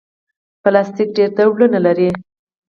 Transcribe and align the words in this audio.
پلاستيک 0.63 1.09
ډېر 1.17 1.29
ډولونه 1.37 1.79
لري. 1.85 2.09